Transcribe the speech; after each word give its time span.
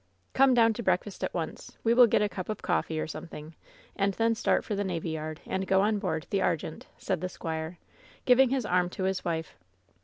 "Come 0.33 0.55
down 0.55 0.73
to 0.73 0.81
breakfast 0.81 1.23
at 1.23 1.31
once. 1.35 1.77
We 1.83 1.93
will 1.93 2.07
get 2.07 2.23
a 2.23 2.27
cup 2.27 2.49
of 2.49 2.63
coffee 2.63 2.99
or 2.99 3.05
something, 3.05 3.53
and 3.95 4.15
then 4.15 4.33
start 4.33 4.63
for 4.65 4.73
the 4.73 4.83
navy 4.83 5.11
yard 5.11 5.41
and 5.45 5.67
go 5.67 5.81
on 5.81 5.99
board 5.99 6.25
the 6.31 6.39
Argente/^ 6.39 6.85
said 6.97 7.21
the 7.21 7.29
squire, 7.29 7.77
giving 8.25 8.49
his 8.49 8.65
arm 8.65 8.89
to 8.89 9.03
his 9.03 9.23
wife. 9.23 9.53